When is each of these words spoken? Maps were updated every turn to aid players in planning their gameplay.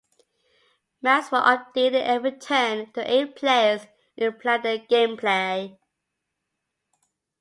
Maps 1.03 1.31
were 1.31 1.37
updated 1.41 2.01
every 2.01 2.31
turn 2.31 2.91
to 2.93 3.07
aid 3.07 3.35
players 3.35 3.85
in 4.17 4.33
planning 4.33 4.63
their 4.63 4.79
gameplay. 4.79 5.77